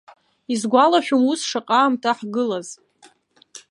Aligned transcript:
Исгәалашәом 0.53 1.23
ус 1.31 1.41
шаҟаамҭа 1.49 2.11
ҳгылаз. 2.17 2.67